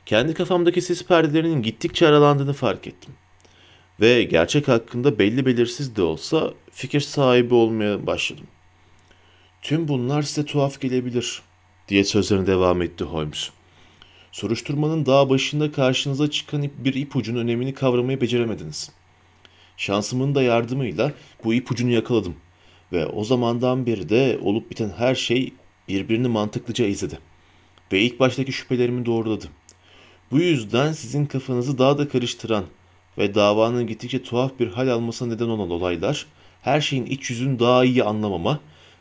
Kendi 0.05 0.33
kafamdaki 0.33 0.81
sis 0.81 1.05
perdelerinin 1.05 1.61
gittikçe 1.61 2.07
aralandığını 2.07 2.53
fark 2.53 2.87
ettim. 2.87 3.13
Ve 4.01 4.23
gerçek 4.23 4.67
hakkında 4.67 5.19
belli 5.19 5.45
belirsiz 5.45 5.95
de 5.95 6.01
olsa 6.01 6.53
fikir 6.71 6.99
sahibi 6.99 7.53
olmaya 7.53 8.07
başladım. 8.07 8.47
Tüm 9.61 9.87
bunlar 9.87 10.21
size 10.21 10.45
tuhaf 10.45 10.81
gelebilir 10.81 11.41
diye 11.87 12.03
sözlerine 12.03 12.47
devam 12.47 12.81
etti 12.81 13.03
Holmes. 13.03 13.49
Soruşturmanın 14.31 15.05
dağ 15.05 15.29
başında 15.29 15.71
karşınıza 15.71 16.31
çıkan 16.31 16.69
bir 16.77 16.93
ipucunun 16.93 17.39
önemini 17.39 17.73
kavramayı 17.73 18.21
beceremediniz. 18.21 18.91
Şansımın 19.77 20.35
da 20.35 20.41
yardımıyla 20.41 21.11
bu 21.43 21.53
ipucunu 21.53 21.91
yakaladım 21.91 22.35
ve 22.91 23.05
o 23.05 23.23
zamandan 23.23 23.85
beri 23.85 24.09
de 24.09 24.39
olup 24.43 24.71
biten 24.71 24.89
her 24.97 25.15
şey 25.15 25.53
birbirini 25.87 26.27
mantıklıca 26.27 26.85
izledi 26.85 27.19
ve 27.91 28.01
ilk 28.01 28.19
baştaki 28.19 28.51
şüphelerimi 28.51 29.05
doğruladı. 29.05 29.45
Bu 30.31 30.39
yüzden 30.39 30.91
sizin 30.91 31.25
kafanızı 31.25 31.77
daha 31.77 31.97
da 31.97 32.07
karıştıran 32.07 32.65
ve 33.17 33.35
davanın 33.35 33.87
gittikçe 33.87 34.23
tuhaf 34.23 34.59
bir 34.59 34.67
hal 34.67 34.87
almasına 34.87 35.33
neden 35.33 35.47
olan 35.47 35.69
olaylar 35.69 36.25
her 36.61 36.81
şeyin 36.81 37.05
iç 37.05 37.29
yüzünü 37.29 37.59
daha 37.59 37.85
iyi 37.85 38.03
anlamama 38.03 38.59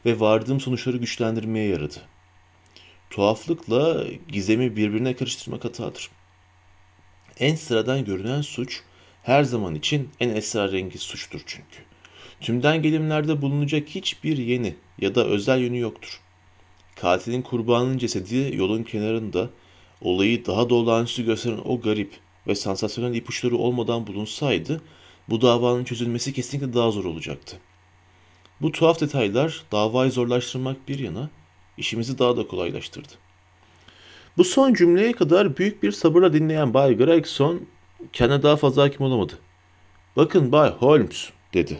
ve 0.08 0.20
vardığım 0.20 0.60
sonuçları 0.60 0.96
güçlendirmeye 0.96 1.68
yaradı. 1.68 1.96
Tuhaflıkla 3.10 4.04
gizemi 4.28 4.76
birbirine 4.76 5.16
karıştırmak 5.16 5.64
hatadır. 5.64 6.10
En 7.40 7.54
sıradan 7.54 8.04
görünen 8.04 8.42
suç 8.42 8.82
her 9.22 9.44
zaman 9.44 9.74
için 9.74 10.08
en 10.20 10.28
esrarengiz 10.28 11.02
suçtur 11.02 11.42
çünkü. 11.46 11.78
Tümden 12.40 12.82
gelimlerde 12.82 13.42
bulunacak 13.42 13.88
hiçbir 13.88 14.38
yeni 14.38 14.74
ya 15.00 15.14
da 15.14 15.26
özel 15.26 15.58
yönü 15.58 15.78
yoktur. 15.78 16.20
Katilin 16.96 17.42
kurbanının 17.42 17.98
cesedi 17.98 18.50
yolun 18.56 18.82
kenarında 18.82 19.50
olayı 20.00 20.46
daha 20.46 20.70
da 20.70 20.74
olağanüstü 20.74 21.24
gösteren 21.24 21.60
o 21.64 21.80
garip 21.80 22.12
ve 22.46 22.54
sansasyonel 22.54 23.14
ipuçları 23.14 23.56
olmadan 23.56 24.06
bulunsaydı 24.06 24.82
bu 25.28 25.40
davanın 25.40 25.84
çözülmesi 25.84 26.32
kesinlikle 26.32 26.74
daha 26.74 26.90
zor 26.90 27.04
olacaktı. 27.04 27.56
Bu 28.62 28.72
tuhaf 28.72 29.00
detaylar 29.00 29.62
davayı 29.72 30.10
zorlaştırmak 30.10 30.88
bir 30.88 30.98
yana 30.98 31.30
işimizi 31.76 32.18
daha 32.18 32.36
da 32.36 32.46
kolaylaştırdı. 32.46 33.12
Bu 34.36 34.44
son 34.44 34.74
cümleye 34.74 35.12
kadar 35.12 35.56
büyük 35.56 35.82
bir 35.82 35.92
sabırla 35.92 36.32
dinleyen 36.32 36.74
Bay 36.74 36.96
Gregson 36.96 37.66
kendine 38.12 38.42
daha 38.42 38.56
fazla 38.56 38.82
hakim 38.82 39.06
olamadı. 39.06 39.38
Bakın 40.16 40.52
Bay 40.52 40.70
Holmes 40.70 41.30
dedi. 41.54 41.78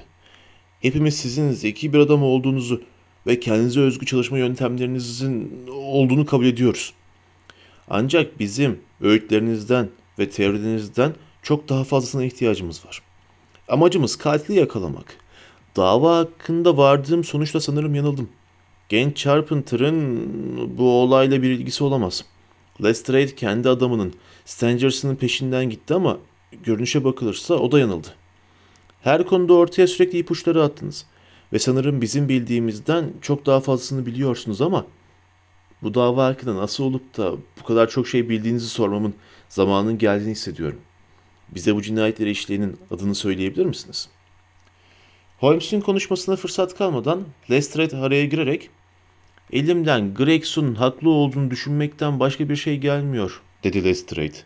Hepimiz 0.80 1.16
sizin 1.16 1.50
zeki 1.50 1.92
bir 1.92 1.99
adam 1.99 2.23
olduğunuzu 2.23 2.82
ve 3.26 3.40
kendinize 3.40 3.80
özgü 3.80 4.06
çalışma 4.06 4.38
yöntemlerinizin 4.38 5.66
olduğunu 5.73 6.26
kabul 6.26 6.47
ediyoruz. 6.47 6.92
Ancak 7.90 8.40
bizim 8.40 8.80
öğütlerinizden 9.00 9.88
ve 10.18 10.30
teorilerinizden 10.30 11.14
çok 11.42 11.68
daha 11.68 11.85
fazlasına 11.85 12.25
ihtiyacımız 12.25 12.87
var. 12.87 13.02
Amacımız 13.68 14.16
katili 14.16 14.58
yakalamak. 14.58 15.16
Dava 15.78 16.16
hakkında 16.16 16.76
vardığım 16.76 17.25
sonuçta 17.25 17.61
sanırım 17.61 17.94
yanıldım. 17.94 18.28
Genç 18.88 19.16
Charpenter'ın 19.16 20.78
bu 20.78 20.90
olayla 20.90 21.42
bir 21.42 21.50
ilgisi 21.50 21.85
olamaz. 21.85 22.25
Lestrade 22.82 23.35
kendi 23.35 23.68
adamının 23.68 24.14
Stangers'ın 24.44 25.16
peşinden 25.16 25.70
gitti 25.70 25.94
ama 25.94 26.18
görünüşe 26.62 27.04
bakılırsa 27.04 27.54
o 27.54 27.73
da 27.73 27.78
yanıldı. 27.78 28.08
Her 29.02 29.26
konuda 29.26 29.54
ortaya 29.54 29.87
sürekli 29.87 30.18
ipuçları 30.18 30.62
attınız. 30.62 31.06
Ve 31.52 31.58
sanırım 31.58 32.00
bizim 32.00 32.28
bildiğimizden 32.28 33.12
çok 33.20 33.47
daha 33.47 33.61
fazlasını 33.61 34.06
biliyorsunuz 34.06 34.61
ama 34.61 34.87
bu 35.82 35.94
dava 35.94 36.26
hakkında 36.26 36.56
nasıl 36.56 36.85
olup 36.85 37.16
da 37.16 37.32
bu 37.61 37.64
kadar 37.64 37.88
çok 37.88 38.08
şey 38.08 38.28
bildiğinizi 38.28 38.68
sormamın 38.68 39.14
zamanının 39.49 39.99
geldiğini 39.99 40.30
hissediyorum. 40.30 40.80
Bize 41.49 41.75
bu 41.75 41.82
cinayetleri 41.82 42.30
işleyenin 42.30 42.76
adını 42.90 43.14
söyleyebilir 43.14 43.66
misiniz? 43.66 44.08
Holmes'un 45.38 45.80
konuşmasına 45.80 46.37
fırsat 46.37 46.75
kalmadan 46.78 47.25
Lestrade 47.50 47.97
araya 47.97 48.25
girerek 48.25 48.71
Elimden 49.52 50.14
Gregson'un 50.14 50.75
haklı 50.75 51.11
olduğunu 51.11 51.50
düşünmekten 51.50 52.21
başka 52.21 52.49
bir 52.49 52.57
şey 52.57 52.78
gelmiyor, 52.78 53.42
dedi 53.64 53.85
Lestrade. 53.85 54.37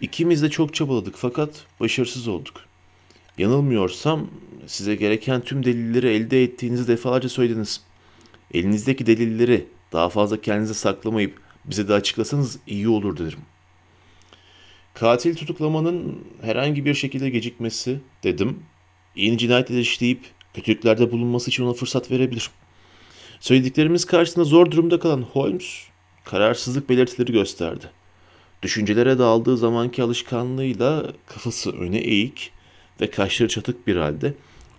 İkimiz 0.00 0.42
de 0.42 0.50
çok 0.50 0.74
çabaladık 0.74 1.14
fakat 1.18 1.66
başarısız 1.80 2.28
olduk. 2.28 2.54
Yanılmıyorsam 3.38 4.30
size 4.66 4.94
gereken 4.94 5.40
tüm 5.40 5.64
delilleri 5.64 6.08
elde 6.08 6.42
ettiğinizi 6.42 6.88
defalarca 6.88 7.28
söylediniz. 7.28 7.80
Elinizdeki 8.54 9.06
delilleri 9.06 9.66
daha 9.92 10.08
fazla 10.08 10.40
kendinize 10.40 10.74
saklamayıp 10.74 11.40
bize 11.64 11.88
de 11.88 11.94
açıklasanız 11.94 12.58
iyi 12.66 12.88
olur 12.88 13.16
derim. 13.16 13.40
Katil 14.94 15.36
tutuklamanın 15.36 16.24
herhangi 16.42 16.84
bir 16.84 16.94
şekilde 16.94 17.30
gecikmesi 17.30 18.00
dedim. 18.22 18.62
Yeni 19.18 19.38
cinayetleri 19.38 19.80
işleyip 19.80 20.20
kötülüklerde 20.54 21.12
bulunması 21.12 21.50
için 21.50 21.64
ona 21.64 21.72
fırsat 21.72 22.10
verebilir. 22.10 22.50
Söylediklerimiz 23.40 24.04
karşısında 24.04 24.44
zor 24.44 24.70
durumda 24.70 24.98
kalan 24.98 25.22
Holmes 25.22 25.82
kararsızlık 26.24 26.88
belirtileri 26.88 27.32
gösterdi. 27.32 27.84
Düşüncelere 28.62 29.18
daldığı 29.18 29.56
zamanki 29.56 30.02
alışkanlığıyla 30.02 31.12
kafası 31.26 31.72
öne 31.72 31.98
eğik 31.98 32.50
ve 33.00 33.10
kaşları 33.10 33.48
çatık 33.48 33.86
bir 33.86 33.96
halde 33.96 34.34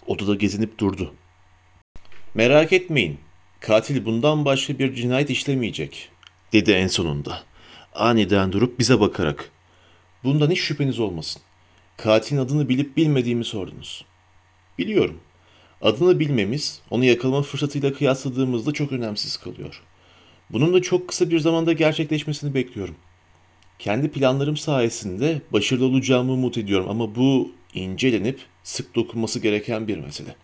odada 0.07 0.35
gezinip 0.35 0.79
durdu. 0.79 1.13
Merak 2.33 2.73
etmeyin, 2.73 3.17
katil 3.59 4.05
bundan 4.05 4.45
başka 4.45 4.79
bir 4.79 4.95
cinayet 4.95 5.29
işlemeyecek, 5.29 6.09
dedi 6.53 6.71
en 6.71 6.87
sonunda. 6.87 7.43
Aniden 7.95 8.51
durup 8.51 8.79
bize 8.79 8.99
bakarak. 8.99 9.51
Bundan 10.23 10.51
hiç 10.51 10.59
şüpheniz 10.59 10.99
olmasın. 10.99 11.41
Katilin 11.97 12.39
adını 12.39 12.69
bilip 12.69 12.97
bilmediğimi 12.97 13.45
sordunuz. 13.45 14.05
Biliyorum. 14.79 15.19
Adını 15.81 16.19
bilmemiz, 16.19 16.81
onu 16.89 17.05
yakalama 17.05 17.41
fırsatıyla 17.41 17.93
kıyasladığımızda 17.93 18.71
çok 18.71 18.91
önemsiz 18.91 19.37
kalıyor. 19.37 19.81
Bunun 20.49 20.73
da 20.73 20.81
çok 20.81 21.07
kısa 21.07 21.29
bir 21.29 21.39
zamanda 21.39 21.73
gerçekleşmesini 21.73 22.53
bekliyorum. 22.53 22.95
Kendi 23.79 24.11
planlarım 24.11 24.57
sayesinde 24.57 25.41
başarılı 25.53 25.85
olacağımı 25.85 26.31
umut 26.31 26.57
ediyorum 26.57 26.89
ama 26.89 27.15
bu 27.15 27.51
incelenip 27.73 28.39
sık 28.63 28.95
dokunması 28.95 29.39
gereken 29.39 29.87
bir 29.87 29.97
mesele. 29.97 30.35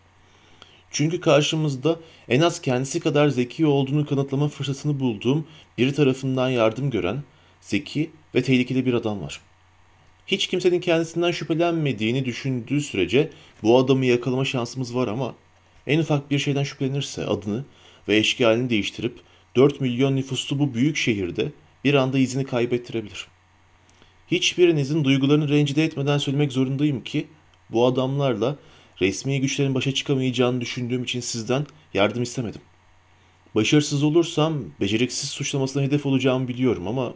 Çünkü 0.91 1.19
karşımızda 1.19 1.99
en 2.29 2.41
az 2.41 2.61
kendisi 2.61 2.99
kadar 2.99 3.29
zeki 3.29 3.65
olduğunu 3.65 4.05
kanıtlama 4.05 4.47
fırsatını 4.47 4.99
bulduğum 4.99 5.47
biri 5.77 5.93
tarafından 5.93 6.49
yardım 6.49 6.89
gören, 6.89 7.23
zeki 7.61 8.09
ve 8.35 8.43
tehlikeli 8.43 8.85
bir 8.85 8.93
adam 8.93 9.21
var. 9.21 9.41
Hiç 10.27 10.47
kimsenin 10.47 10.79
kendisinden 10.79 11.31
şüphelenmediğini 11.31 12.25
düşündüğü 12.25 12.81
sürece 12.81 13.29
bu 13.63 13.77
adamı 13.77 14.05
yakalama 14.05 14.45
şansımız 14.45 14.95
var 14.95 15.07
ama 15.07 15.35
en 15.87 15.99
ufak 15.99 16.31
bir 16.31 16.39
şeyden 16.39 16.63
şüphelenirse 16.63 17.25
adını 17.25 17.65
ve 18.07 18.17
eşkalini 18.17 18.69
değiştirip 18.69 19.19
4 19.55 19.81
milyon 19.81 20.15
nüfuslu 20.15 20.59
bu 20.59 20.73
büyük 20.73 20.97
şehirde 20.97 21.51
bir 21.83 21.93
anda 21.93 22.17
izini 22.17 22.45
kaybettirebilir. 22.45 23.27
Hiçbirinizin 24.31 25.03
duygularını 25.03 25.49
rencide 25.49 25.83
etmeden 25.83 26.17
söylemek 26.17 26.51
zorundayım 26.51 27.03
ki 27.03 27.27
bu 27.69 27.85
adamlarla 27.85 28.55
resmi 29.01 29.41
güçlerin 29.41 29.75
başa 29.75 29.93
çıkamayacağını 29.93 30.61
düşündüğüm 30.61 31.03
için 31.03 31.19
sizden 31.19 31.65
yardım 31.93 32.23
istemedim. 32.23 32.61
Başarısız 33.55 34.03
olursam 34.03 34.63
beceriksiz 34.81 35.29
suçlamasına 35.29 35.83
hedef 35.83 36.05
olacağımı 36.05 36.47
biliyorum 36.47 36.87
ama 36.87 37.13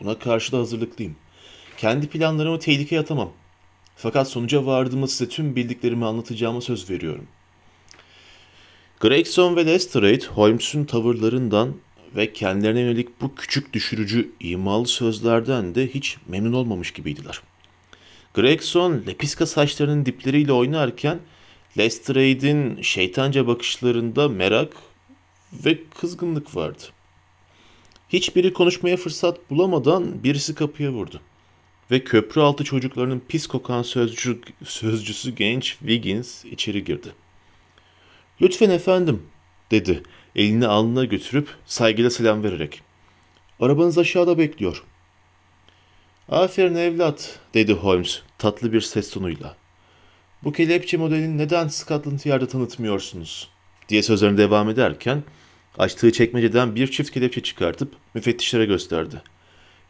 buna 0.00 0.18
karşı 0.18 0.52
da 0.52 0.58
hazırlıklıyım. 0.58 1.16
Kendi 1.82 2.08
planlarımı 2.08 2.58
tehlikeye 2.58 3.00
atamam. 3.00 3.32
Fakat 3.96 4.28
sonuca 4.28 4.66
vardığımda 4.66 5.06
size 5.06 5.28
tüm 5.28 5.56
bildiklerimi 5.56 6.06
anlatacağıma 6.06 6.60
söz 6.60 6.90
veriyorum. 6.90 7.26
Gregson 9.00 9.56
ve 9.56 9.66
Lestrade, 9.66 10.26
Holmes'un 10.26 10.84
tavırlarından 10.84 11.74
ve 12.16 12.32
kendilerine 12.32 12.80
yönelik 12.80 13.20
bu 13.20 13.34
küçük 13.34 13.72
düşürücü 13.72 14.32
imalı 14.40 14.86
sözlerden 14.86 15.74
de 15.74 15.88
hiç 15.88 16.16
memnun 16.28 16.52
olmamış 16.52 16.90
gibiydiler. 16.90 17.40
Gregson 18.34 19.02
lepiska 19.06 19.46
saçlarının 19.46 20.06
dipleriyle 20.06 20.52
oynarken 20.52 21.18
Lestrade'in 21.78 22.82
şeytanca 22.82 23.46
bakışlarında 23.46 24.28
merak 24.28 24.72
ve 25.52 25.78
kızgınlık 26.00 26.56
vardı. 26.56 26.82
Hiçbiri 28.08 28.52
konuşmaya 28.52 28.96
fırsat 28.96 29.50
bulamadan 29.50 30.24
birisi 30.24 30.54
kapıya 30.54 30.90
vurdu. 30.90 31.20
Ve 31.92 32.04
köprü 32.04 32.40
altı 32.40 32.64
çocuklarının 32.64 33.22
pis 33.28 33.46
kokan 33.46 33.82
sözcü, 33.82 34.40
sözcüsü 34.64 35.34
genç 35.34 35.76
Wiggins 35.78 36.44
içeri 36.44 36.84
girdi. 36.84 37.12
Lütfen 38.42 38.70
efendim, 38.70 39.22
dedi 39.70 40.02
elini 40.36 40.66
alnına 40.66 41.04
götürüp 41.04 41.48
saygıyla 41.66 42.10
selam 42.10 42.42
vererek. 42.42 42.82
Arabanız 43.60 43.98
aşağıda 43.98 44.38
bekliyor. 44.38 44.84
Aferin 46.28 46.74
evlat, 46.74 47.40
dedi 47.54 47.72
Holmes 47.72 48.22
tatlı 48.38 48.72
bir 48.72 48.80
ses 48.80 49.10
tonuyla. 49.10 49.56
Bu 50.44 50.52
kelepçe 50.52 50.96
modelini 50.96 51.38
neden 51.38 51.68
Scotland 51.68 52.20
Yard'a 52.24 52.46
tanıtmıyorsunuz? 52.46 53.48
diye 53.88 54.02
sözlerine 54.02 54.38
devam 54.38 54.70
ederken 54.70 55.22
açtığı 55.78 56.12
çekmeceden 56.12 56.74
bir 56.74 56.90
çift 56.90 57.10
kelepçe 57.10 57.42
çıkartıp 57.42 57.94
müfettişlere 58.14 58.64
gösterdi. 58.64 59.22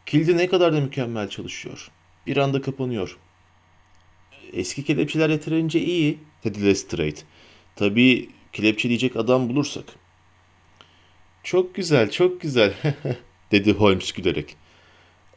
Kilidi 0.05 0.37
ne 0.37 0.47
kadar 0.47 0.73
da 0.73 0.81
mükemmel 0.81 1.29
çalışıyor. 1.29 1.91
Bir 2.27 2.37
anda 2.37 2.61
kapanıyor. 2.61 3.17
Eski 4.53 4.83
kelepçeler 4.83 5.29
yeterince 5.29 5.81
iyi, 5.81 6.19
dedi 6.43 6.65
Lestrade. 6.65 7.19
Tabii 7.75 8.29
kelepçeleyecek 8.53 9.15
adam 9.15 9.49
bulursak. 9.49 9.85
Çok 11.43 11.75
güzel, 11.75 12.11
çok 12.11 12.41
güzel, 12.41 12.73
dedi 13.51 13.73
Holmes 13.73 14.11
gülerek. 14.11 14.55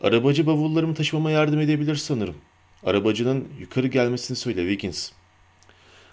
Arabacı 0.03 0.46
bavullarımı 0.46 0.94
taşımama 0.94 1.31
yardım 1.31 1.61
edebilir 1.61 1.96
sanırım. 1.96 2.37
Arabacının 2.85 3.49
yukarı 3.61 3.87
gelmesini 3.87 4.37
söyle 4.37 4.61
Wiggins. 4.61 5.11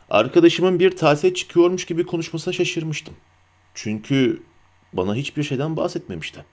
Arkadaşımın 0.10 0.80
bir 0.80 0.98
tatile 0.98 1.34
çıkıyormuş 1.34 1.86
gibi 1.86 2.06
konuşmasına 2.06 2.54
şaşırmıştım. 2.54 3.14
Çünkü 3.74 4.44
bana 4.94 5.16
hiçbir 5.16 5.44
şeyden 5.44 5.78
bahsetmemişti. 5.78 6.46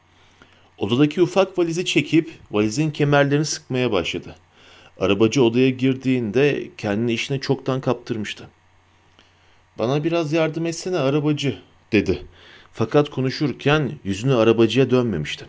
Odadaki 0.80 1.22
ufak 1.22 1.58
valizi 1.58 1.84
çekip 1.84 2.30
valizin 2.50 2.90
kemerlerini 2.90 3.44
sıkmaya 3.44 3.92
başladı. 3.92 4.36
Arabacı 5.00 5.44
odaya 5.44 5.70
girdiğinde 5.70 6.70
kendini 6.78 7.12
işine 7.12 7.40
çoktan 7.40 7.80
kaptırmıştı. 7.80 8.48
Bana 9.78 10.04
biraz 10.04 10.32
yardım 10.32 10.66
etsene 10.66 10.98
arabacı 10.98 11.58
dedi. 11.92 12.22
Fakat 12.72 13.10
konuşurken 13.10 13.92
yüzünü 14.04 14.34
arabacıya 14.34 14.90
dönmemişti. 14.90 15.46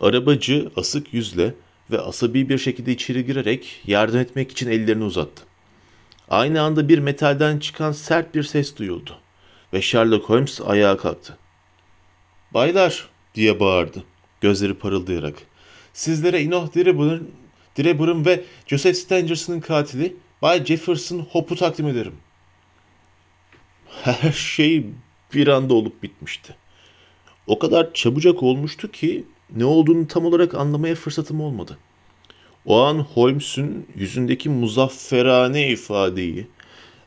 Arabacı 0.00 0.70
asık 0.76 1.14
yüzle 1.14 1.54
ve 1.90 2.00
asabi 2.00 2.48
bir 2.48 2.58
şekilde 2.58 2.92
içeri 2.92 3.26
girerek 3.26 3.80
yardım 3.86 4.20
etmek 4.20 4.50
için 4.50 4.70
ellerini 4.70 5.04
uzattı. 5.04 5.42
Aynı 6.30 6.62
anda 6.62 6.88
bir 6.88 6.98
metalden 6.98 7.58
çıkan 7.58 7.92
sert 7.92 8.34
bir 8.34 8.42
ses 8.42 8.76
duyuldu 8.76 9.18
ve 9.72 9.82
Sherlock 9.82 10.28
Holmes 10.28 10.60
ayağa 10.60 10.96
kalktı. 10.96 11.36
Baylar 12.54 13.08
diye 13.34 13.60
bağırdı 13.60 14.04
gözleri 14.40 14.74
parıldayarak. 14.74 15.34
Sizlere 15.92 16.40
Enoch 16.40 16.76
Drebber'ın 16.76 17.30
Drebber'ın 17.78 18.24
ve 18.24 18.44
Joseph 18.66 18.96
Stangerson'ın 18.96 19.60
katili 19.60 20.16
Bay 20.42 20.64
Jefferson 20.64 21.18
Hope'u 21.18 21.56
takdim 21.56 21.88
ederim. 21.88 22.14
Her 24.02 24.32
şey 24.32 24.86
bir 25.34 25.48
anda 25.48 25.74
olup 25.74 26.02
bitmişti. 26.02 26.56
O 27.46 27.58
kadar 27.58 27.94
çabucak 27.94 28.42
olmuştu 28.42 28.90
ki 28.90 29.24
ne 29.56 29.64
olduğunu 29.64 30.06
tam 30.08 30.24
olarak 30.24 30.54
anlamaya 30.54 30.94
fırsatım 30.94 31.40
olmadı. 31.40 31.78
O 32.66 32.80
an 32.80 32.98
Holmes'un 32.98 33.86
yüzündeki 33.96 34.48
muzafferane 34.48 35.68
ifadeyi, 35.68 36.46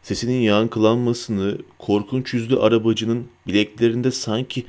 sesinin 0.04 0.42
yankılanmasını, 0.42 1.58
korkunç 1.80 2.34
yüzlü 2.34 2.60
arabacının 2.60 3.28
bileklerinde 3.48 4.12
sanki 4.12 4.66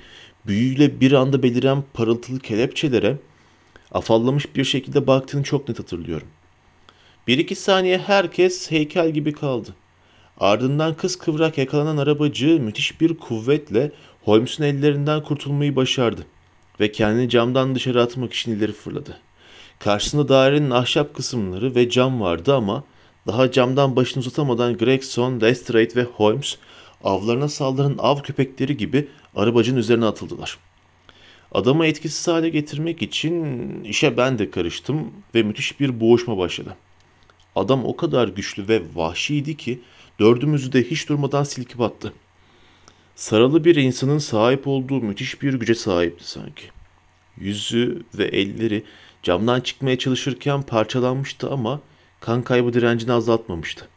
büyüyle 0.46 1.00
bir 1.00 1.12
anda 1.12 1.42
beliren 1.42 1.84
parıltılı 1.94 2.38
kelepçelere 2.38 3.16
afallamış 3.92 4.56
bir 4.56 4.64
şekilde 4.64 5.06
baktığını 5.06 5.42
çok 5.42 5.68
net 5.68 5.78
hatırlıyorum. 5.78 6.28
Bir 7.26 7.38
iki 7.38 7.54
saniye 7.54 7.98
herkes 7.98 8.70
heykel 8.70 9.10
gibi 9.10 9.32
kaldı. 9.32 9.74
Ardından 10.40 10.94
kız 10.94 11.16
kıvrak 11.16 11.58
yakalanan 11.58 11.96
arabacı 11.96 12.60
müthiş 12.60 13.00
bir 13.00 13.16
kuvvetle 13.16 13.92
Holmes'un 14.22 14.64
ellerinden 14.64 15.22
kurtulmayı 15.22 15.76
başardı 15.76 16.26
ve 16.80 16.92
kendini 16.92 17.28
camdan 17.28 17.74
dışarı 17.74 18.02
atmak 18.02 18.32
için 18.32 18.56
ileri 18.56 18.72
fırladı. 18.72 19.18
Karşısında 19.78 20.28
dairenin 20.28 20.70
ahşap 20.70 21.14
kısımları 21.14 21.74
ve 21.74 21.90
cam 21.90 22.20
vardı 22.20 22.54
ama 22.54 22.84
daha 23.26 23.50
camdan 23.50 23.96
başını 23.96 24.20
uzatamadan 24.20 24.76
Gregson, 24.78 25.40
Lestrade 25.40 25.94
ve 25.96 26.02
Holmes 26.02 26.56
avlarına 27.04 27.48
saldıran 27.48 27.94
av 27.98 28.22
köpekleri 28.22 28.76
gibi 28.76 29.08
arabacının 29.36 29.78
üzerine 29.78 30.04
atıldılar. 30.04 30.58
Adamı 31.52 31.86
etkisiz 31.86 32.28
hale 32.28 32.48
getirmek 32.48 33.02
için 33.02 33.84
işe 33.84 34.16
ben 34.16 34.38
de 34.38 34.50
karıştım 34.50 35.12
ve 35.34 35.42
müthiş 35.42 35.80
bir 35.80 36.00
boğuşma 36.00 36.38
başladı. 36.38 36.76
Adam 37.56 37.84
o 37.84 37.96
kadar 37.96 38.28
güçlü 38.28 38.68
ve 38.68 38.82
vahşiydi 38.94 39.56
ki 39.56 39.80
dördümüzü 40.20 40.72
de 40.72 40.82
hiç 40.90 41.08
durmadan 41.08 41.44
silkip 41.44 41.80
attı. 41.80 42.12
Saralı 43.14 43.64
bir 43.64 43.76
insanın 43.76 44.18
sahip 44.18 44.68
olduğu 44.68 45.00
müthiş 45.00 45.42
bir 45.42 45.54
güce 45.54 45.74
sahipti 45.74 46.30
sanki. 46.30 46.64
Yüzü 47.38 48.02
ve 48.18 48.24
elleri 48.24 48.84
camdan 49.22 49.60
çıkmaya 49.60 49.98
çalışırken 49.98 50.62
parçalanmıştı 50.62 51.50
ama 51.50 51.80
kan 52.20 52.42
kaybı 52.42 52.72
direncini 52.72 53.12
azaltmamıştı. 53.12 53.88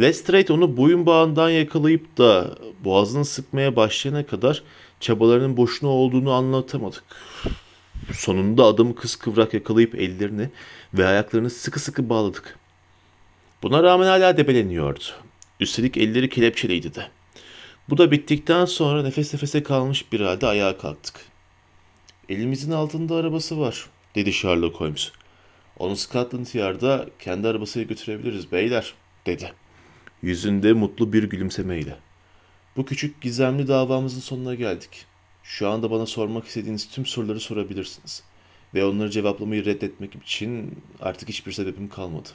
Lestrade 0.00 0.52
onu 0.52 0.76
boyun 0.76 1.06
bağından 1.06 1.50
yakalayıp 1.50 2.18
da 2.18 2.58
boğazını 2.84 3.24
sıkmaya 3.24 3.76
başlayana 3.76 4.26
kadar 4.26 4.62
çabalarının 5.00 5.56
boşuna 5.56 5.90
olduğunu 5.90 6.32
anlatamadık. 6.32 7.04
Sonunda 8.12 8.64
adamı 8.64 8.94
kıskıvrak 8.94 9.54
yakalayıp 9.54 9.94
ellerini 9.94 10.50
ve 10.94 11.06
ayaklarını 11.06 11.50
sıkı 11.50 11.80
sıkı 11.80 12.08
bağladık. 12.08 12.58
Buna 13.62 13.82
rağmen 13.82 14.06
hala 14.06 14.36
debeleniyordu. 14.36 15.04
Üstelik 15.60 15.96
elleri 15.96 16.28
kelepçeliydi 16.28 16.94
de. 16.94 17.06
Bu 17.90 17.98
da 17.98 18.10
bittikten 18.10 18.64
sonra 18.64 19.02
nefes 19.02 19.34
nefese 19.34 19.62
kalmış 19.62 20.12
bir 20.12 20.20
halde 20.20 20.46
ayağa 20.46 20.78
kalktık. 20.78 21.14
Elimizin 22.28 22.72
altında 22.72 23.14
arabası 23.14 23.60
var, 23.60 23.86
dedi 24.14 24.32
Sherlock 24.32 24.80
Holmes. 24.80 25.12
Onu 25.78 25.96
Scotland 25.96 26.46
Yard'a 26.54 27.06
kendi 27.18 27.48
arabasıyla 27.48 27.88
götürebiliriz 27.88 28.52
beyler, 28.52 28.94
dedi. 29.26 29.52
Yüzünde 30.22 30.72
mutlu 30.72 31.12
bir 31.12 31.22
gülümsemeyle. 31.22 31.96
Bu 32.76 32.84
küçük 32.84 33.20
gizemli 33.20 33.68
davamızın 33.68 34.20
sonuna 34.20 34.54
geldik. 34.54 35.06
Şu 35.42 35.68
anda 35.68 35.90
bana 35.90 36.06
sormak 36.06 36.46
istediğiniz 36.46 36.88
tüm 36.88 37.06
soruları 37.06 37.40
sorabilirsiniz. 37.40 38.22
Ve 38.74 38.84
onları 38.84 39.10
cevaplamayı 39.10 39.64
reddetmek 39.64 40.14
için 40.14 40.78
artık 41.00 41.28
hiçbir 41.28 41.52
sebebim 41.52 41.88
kalmadı. 41.88 42.28